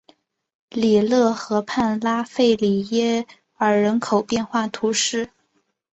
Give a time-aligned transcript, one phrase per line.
[0.71, 5.29] 里勒河畔拉费里耶尔人口变化图示